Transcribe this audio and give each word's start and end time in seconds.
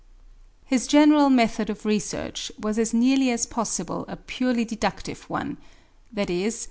His 0.65 0.87
general 0.87 1.29
method 1.29 1.69
of 1.69 1.85
research 1.85 2.51
was 2.59 2.79
as 2.79 2.91
nearly 2.91 3.29
as 3.29 3.45
possible 3.45 4.03
a 4.07 4.15
purely 4.17 4.65
deductive 4.65 5.29
one: 5.29 5.59
_i.e. 6.15 6.51